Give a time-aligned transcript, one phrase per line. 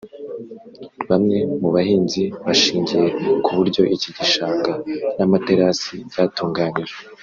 [1.09, 3.05] Bamwe mu bahinzi bashingiye
[3.43, 4.71] ku buryo iki gishanga
[5.17, 7.01] n’amaterasi byatunganyijwe